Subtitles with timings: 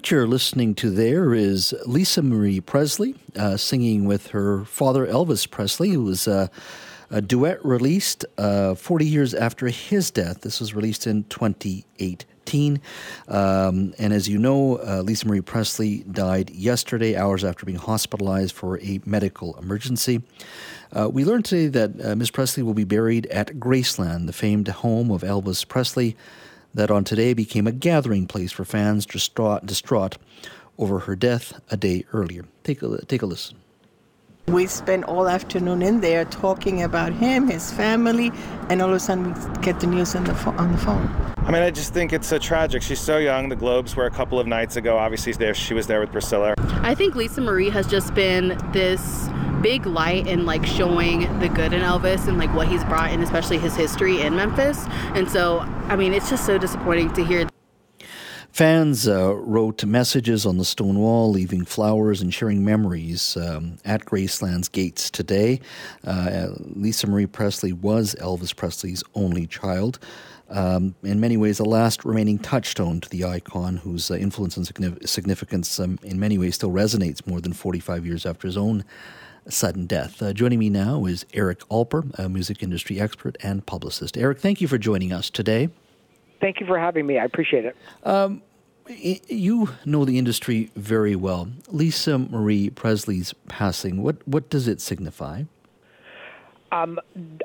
[0.00, 5.48] What you're listening to there is Lisa Marie Presley uh, singing with her father Elvis
[5.48, 6.46] Presley, who was uh,
[7.10, 10.40] a duet released uh, 40 years after his death.
[10.40, 12.80] This was released in 2018.
[13.28, 18.54] Um, and as you know, uh, Lisa Marie Presley died yesterday, hours after being hospitalized
[18.54, 20.22] for a medical emergency.
[20.92, 22.30] Uh, we learned today that uh, Ms.
[22.30, 26.16] Presley will be buried at Graceland, the famed home of Elvis Presley,
[26.74, 30.18] that on today became a gathering place for fans distraught, distraught
[30.78, 32.44] over her death a day earlier.
[32.64, 33.58] Take a, take a listen.
[34.48, 38.32] We spent all afternoon in there talking about him, his family,
[38.68, 41.08] and all of a sudden we get the news on the, fo- on the phone.
[41.36, 42.82] I mean, I just think it's so tragic.
[42.82, 43.48] She's so young.
[43.48, 44.98] The Globes were a couple of nights ago.
[44.98, 46.54] Obviously, there she was there with Priscilla.
[46.82, 49.28] I think Lisa Marie has just been this
[49.62, 53.22] big light in like showing the good in Elvis and like what he's brought and
[53.22, 54.86] especially his history in Memphis.
[55.14, 57.48] And so, I mean, it's just so disappointing to hear
[58.52, 64.04] Fans uh, wrote messages on the stone wall, leaving flowers and sharing memories um, at
[64.04, 65.60] Graceland's gates today.
[66.04, 70.00] Uh, Lisa Marie Presley was Elvis Presley's only child.
[70.48, 74.66] Um, in many ways, the last remaining touchstone to the icon, whose uh, influence and
[75.08, 78.84] significance um, in many ways still resonates more than 45 years after his own
[79.52, 80.22] sudden death.
[80.22, 84.16] Uh, joining me now is Eric Alper, a music industry expert and publicist.
[84.16, 85.68] Eric, thank you for joining us today.
[86.40, 87.18] Thank you for having me.
[87.18, 87.76] I appreciate it.
[88.04, 88.42] Um,
[88.88, 91.48] you know the industry very well.
[91.68, 95.44] Lisa Marie Presley's passing, what, what does it signify?
[96.72, 96.98] Um,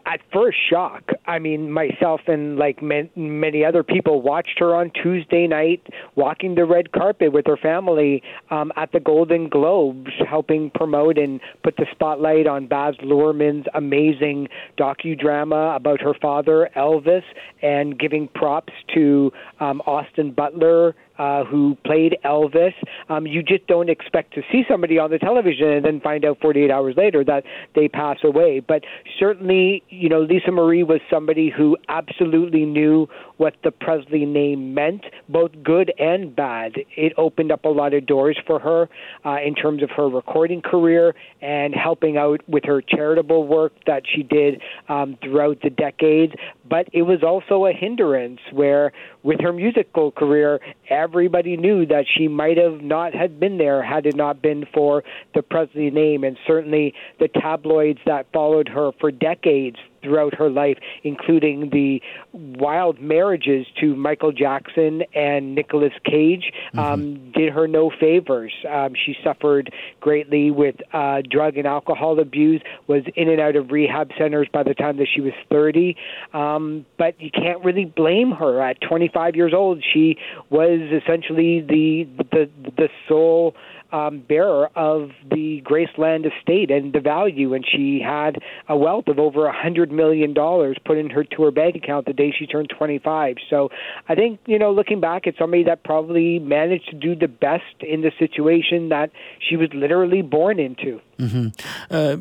[0.05, 1.11] at first shock.
[1.25, 6.65] I mean, myself and like many other people watched her on Tuesday night walking the
[6.65, 11.85] red carpet with her family um, at the Golden Globes, helping promote and put the
[11.91, 17.23] spotlight on Baz Luhrmann's amazing docudrama about her father, Elvis,
[17.61, 22.73] and giving props to um, Austin Butler uh, who played Elvis.
[23.09, 26.38] Um, you just don't expect to see somebody on the television and then find out
[26.41, 28.59] 48 hours later that they pass away.
[28.59, 28.83] But
[29.19, 33.07] certainly, you know, Lisa Marie was somebody who absolutely knew
[33.38, 36.73] what the Presley name meant, both good and bad.
[36.95, 38.89] It opened up a lot of doors for her
[39.25, 44.03] uh, in terms of her recording career and helping out with her charitable work that
[44.13, 46.34] she did um, throughout the decades.
[46.69, 48.91] But it was also a hindrance where,
[49.25, 54.06] with her musical career, everybody knew that she might have not had been there had
[54.06, 55.03] it not been for
[55.34, 60.77] the Presley name, and certainly the tabloids that followed her for decades throughout her life,
[61.03, 62.01] including the
[62.33, 66.79] wild marriages to Michael Jackson and Nicolas Cage, mm-hmm.
[66.79, 68.53] um, did her no favors.
[68.69, 73.71] Um, she suffered greatly with uh, drug and alcohol abuse, was in and out of
[73.71, 75.97] rehab centers by the time that she was 30.
[76.33, 78.61] Um, but you can't really blame her.
[78.61, 80.17] At 25 years old, she
[80.49, 83.55] was essentially the the the sole
[83.91, 89.19] um, bearer of the Graceland estate and the value, and she had a wealth of
[89.19, 92.45] over a hundred million dollars put in her to her bank account the day she
[92.45, 93.38] turned 25.
[93.50, 93.69] So
[94.07, 97.63] I think you know, looking back, it's somebody that probably managed to do the best
[97.81, 101.00] in the situation that she was literally born into.
[101.19, 101.47] Mm-hmm.
[101.89, 102.17] Uh,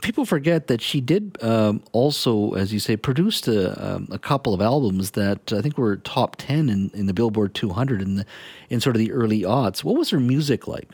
[0.00, 4.54] people forget that she did um, also, as you say, produced a, um, a, couple
[4.54, 8.26] of albums that I think were top ten in, in the Billboard 200 in the
[8.70, 9.84] in sort of the early aughts.
[9.84, 10.88] What was her music like?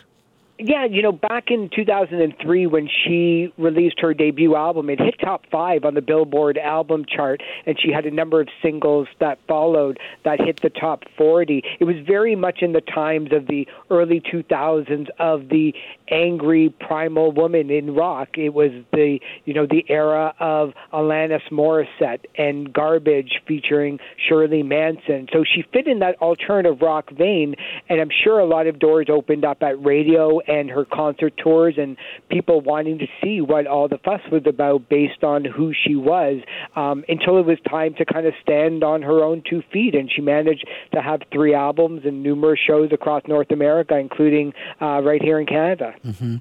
[0.58, 5.44] Yeah, you know, back in 2003 when she released her debut album, it hit top
[5.50, 9.98] five on the Billboard album chart, and she had a number of singles that followed
[10.24, 11.62] that hit the top 40.
[11.78, 15.74] It was very much in the times of the early 2000s of the
[16.08, 18.38] angry primal woman in rock.
[18.38, 25.28] It was the, you know, the era of Alanis Morissette and Garbage featuring Shirley Manson.
[25.34, 27.56] So she fit in that alternative rock vein,
[27.90, 31.74] and I'm sure a lot of doors opened up at radio and her concert tours
[31.78, 31.96] and
[32.28, 36.40] people wanting to see what all the fuss was about based on who she was
[36.74, 39.94] um, until it was time to kind of stand on her own two feet.
[39.94, 45.00] And she managed to have three albums and numerous shows across North America, including uh,
[45.02, 45.94] right here in Canada.
[46.04, 46.36] Mm-hmm.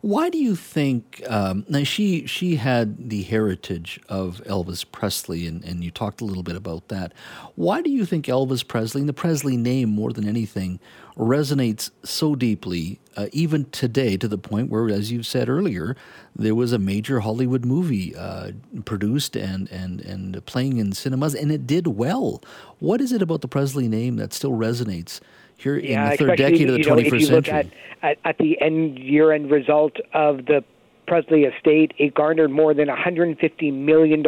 [0.00, 5.64] Why do you think um, now she she had the heritage of Elvis Presley, and,
[5.64, 7.12] and you talked a little bit about that.
[7.54, 10.80] Why do you think Elvis Presley and the Presley name more than anything
[11.16, 15.96] resonates so deeply, uh, even today, to the point where, as you said earlier,
[16.34, 18.52] there was a major Hollywood movie uh,
[18.84, 22.42] produced and, and, and playing in cinemas, and it did well.
[22.78, 25.20] What is it about the Presley name that still resonates
[25.56, 27.54] here yeah, in the third decade of the know, 21st if you century?
[27.54, 27.66] Look at,
[28.02, 30.62] at, at the end year end result of the
[31.06, 34.18] Presley estate, it garnered more than $150 million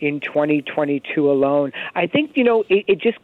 [0.00, 1.72] in 2022 alone.
[1.94, 3.18] I think, you know, it, it just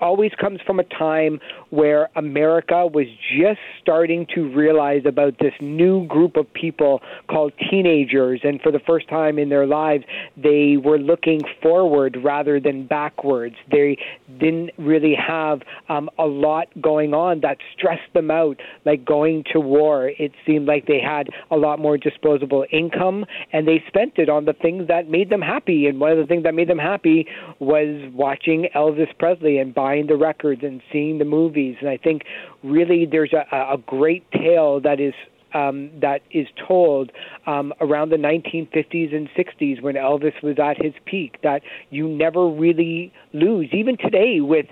[0.00, 3.06] always comes from a time where America was
[3.36, 8.78] just starting to realize about this new group of people called teenagers, and for the
[8.80, 10.04] first time in their lives,
[10.36, 13.56] they were looking forward rather than backwards.
[13.70, 13.98] They
[14.38, 19.60] didn't really have um, a lot going on that stressed them out, like going to
[19.60, 20.10] war.
[20.18, 24.44] It seemed like they had a lot more disposable income, and they spent it on
[24.44, 25.86] the things that made them happy.
[25.86, 27.26] And one of the things that made them happy
[27.58, 31.76] was watching Elvis Presley and buying the records and seeing the movies.
[31.78, 32.22] And I think
[32.62, 35.12] really there's a, a great tale that is
[35.52, 37.12] um, that is told
[37.46, 41.60] um, around the 1950s and 60s when Elvis was at his peak that
[41.90, 43.68] you never really lose.
[43.72, 44.66] Even today, with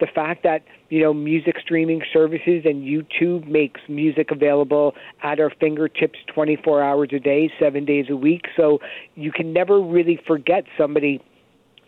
[0.00, 5.50] the fact that you know music streaming services and YouTube makes music available at our
[5.58, 8.80] fingertips 24 hours a day, seven days a week, so
[9.14, 11.22] you can never really forget somebody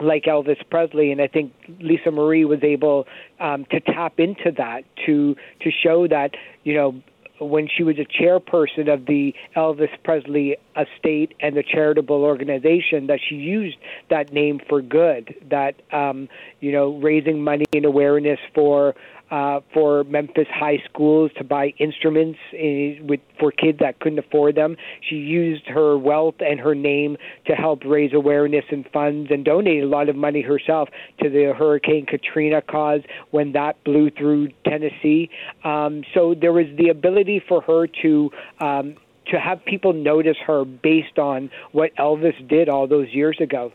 [0.00, 3.06] like Elvis Presley, and I think Lisa Marie was able
[3.38, 7.02] um, to tap into that to to show that you know
[7.40, 13.18] when she was a chairperson of the Elvis Presley estate and the charitable organization that
[13.26, 13.78] she used
[14.10, 16.28] that name for good that um
[16.60, 18.94] you know raising money and awareness for
[19.30, 24.18] uh, for Memphis high schools to buy instruments in, eh, with for kids that couldn't
[24.18, 24.76] afford them.
[25.08, 27.16] She used her wealth and her name
[27.46, 30.88] to help raise awareness and funds and donate a lot of money herself
[31.22, 35.30] to the Hurricane Katrina cause when that blew through Tennessee.
[35.64, 38.30] Um, so there was the ability for her to.
[38.60, 43.70] Um, to have people notice her based on what Elvis did all those years ago.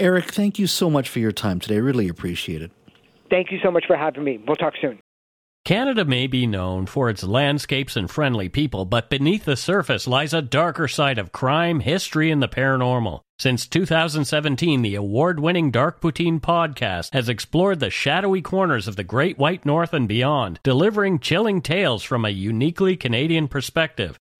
[0.00, 1.76] Eric, thank you so much for your time today.
[1.76, 2.72] I really appreciate it.
[3.30, 4.38] Thank you so much for having me.
[4.46, 4.98] We'll talk soon.
[5.64, 10.32] Canada may be known for its landscapes and friendly people, but beneath the surface lies
[10.32, 13.20] a darker side of crime, history, and the paranormal.
[13.38, 19.04] Since 2017, the award winning Dark Poutine podcast has explored the shadowy corners of the
[19.04, 24.18] Great White North and beyond, delivering chilling tales from a uniquely Canadian perspective.